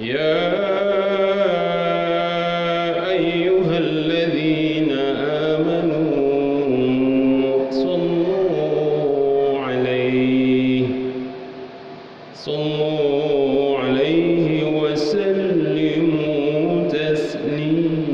يا 0.00 0.42
أيها 3.10 3.78
الذين 3.78 4.90
آمنوا 5.52 6.50
صلوا 7.70 9.58
عليه 9.58 10.86
صلوا 12.34 13.78
عليه 13.78 14.64
وسلموا 14.80 16.62
تسليما. 16.88 18.12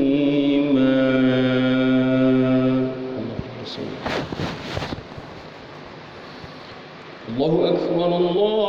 الله 7.29 7.53
أكبر 7.69 8.09
الله 8.17 8.68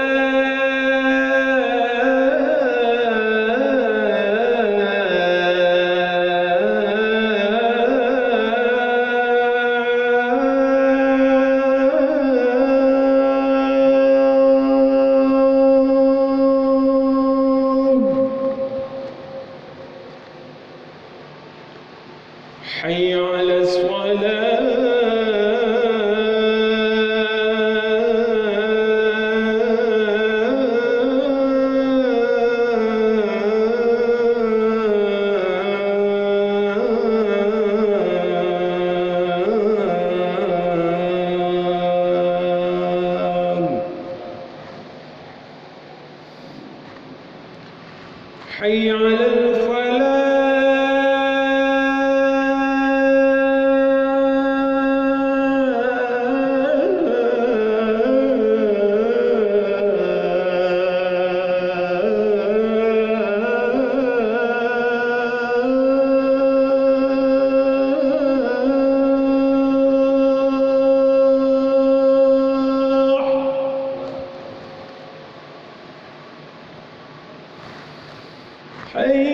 حي 22.81 23.13
على 23.13 23.57
الصلاة. 23.57 24.81
حي 48.61 48.91
على 48.91 49.25
الفلاح 49.25 50.20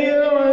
حي 0.07 0.47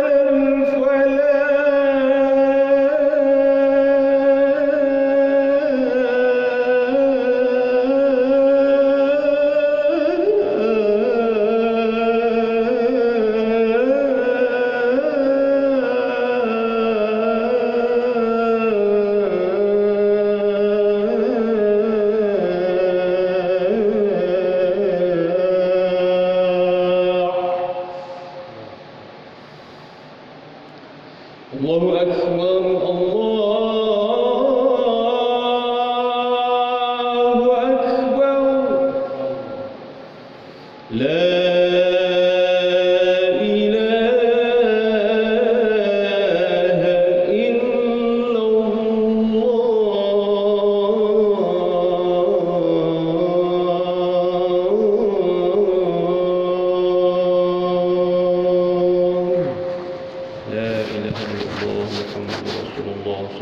الله 31.61 32.03
أكبر 32.03 32.59
الله 32.91 33.54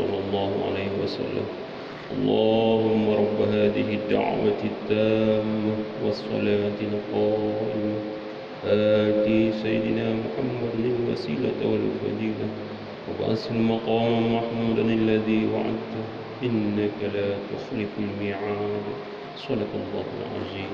الله 0.09 0.51
عليه 0.71 1.03
وسلم. 1.03 1.45
اللهم 2.11 3.09
رب 3.09 3.49
هذه 3.53 3.95
الدعوة 3.95 4.59
التامة 4.63 5.75
والصلاة 6.05 6.79
القائمة. 6.81 7.99
آتي 8.67 9.51
سيدنا 9.63 10.13
محمد 10.13 10.73
الوسيلة 10.85 11.59
والفضيلة. 11.63 12.47
وبأس 13.09 13.51
المقام 13.51 14.35
محمودا 14.35 14.81
الذي 14.81 15.47
وعدته. 15.53 16.03
إنك 16.43 16.97
لا 17.13 17.29
تخلف 17.53 17.89
الميعاد. 17.99 18.85
صدق 19.37 19.71
الله 19.75 20.05
العظيم. 20.19 20.69